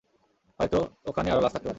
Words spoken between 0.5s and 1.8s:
হয়ত ওখানে আরো লাশ থাকতে পারে।